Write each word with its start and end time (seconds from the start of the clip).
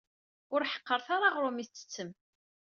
Ur 0.53 0.61
ḥeqṛet 0.73 1.07
ara 1.15 1.27
aɣṛum 1.29 1.57
i 1.63 1.65
tettem 1.67 2.09